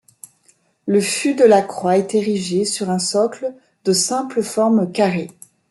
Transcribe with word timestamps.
Le 0.87 0.99
fut 0.99 1.35
de 1.35 1.43
la 1.45 1.61
croix 1.61 1.95
est 1.99 2.15
érigé 2.15 2.65
sur 2.65 2.89
un 2.89 2.97
socle 2.97 3.53
de 3.85 3.93
simple 3.93 4.41
forme 4.41 4.91
carrée. 4.91 5.29